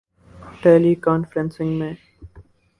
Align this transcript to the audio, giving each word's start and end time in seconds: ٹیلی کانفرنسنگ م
ٹیلی 0.61 0.93
کانفرنسنگ 1.05 1.71
م 1.79 1.81